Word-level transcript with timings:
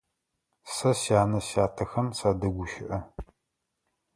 Сэ 0.73 0.89
сянэ-сятэхэм 1.01 2.07
садэгущыӏэ. 2.17 2.99